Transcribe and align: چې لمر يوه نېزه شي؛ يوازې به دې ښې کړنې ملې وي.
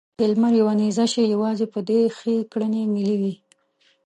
چې 0.17 0.25
لمر 0.31 0.53
يوه 0.61 0.73
نېزه 0.79 1.05
شي؛ 1.11 1.23
يوازې 1.33 1.65
به 1.71 1.79
دې 1.87 1.99
ښې 2.17 2.35
کړنې 2.51 2.83
ملې 2.95 3.15
وي. 3.21 3.33